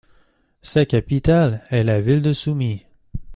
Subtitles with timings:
[0.63, 2.83] Sa capitale est la ville de Soumy.